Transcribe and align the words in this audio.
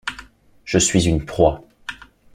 Je 0.65 0.79
suis 0.79 1.05
une 1.07 1.23
proie. 1.25 1.63